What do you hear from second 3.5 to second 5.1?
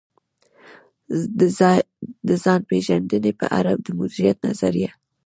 اړه د مديريت نظريه.